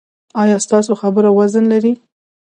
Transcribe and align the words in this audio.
ایا 0.41 0.57
ستاسو 0.65 0.91
خبره 1.01 1.29
وزن 1.39 1.63
لري؟ 1.73 1.93